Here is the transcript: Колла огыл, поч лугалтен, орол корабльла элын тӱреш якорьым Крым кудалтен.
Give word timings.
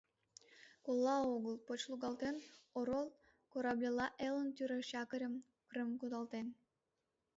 Колла 0.85 1.15
огыл, 1.33 1.55
поч 1.67 1.81
лугалтен, 1.89 2.35
орол 2.77 3.07
корабльла 3.51 4.07
элын 4.27 4.49
тӱреш 4.55 4.87
якорьым 5.01 5.35
Крым 5.69 5.89
кудалтен. 5.99 6.47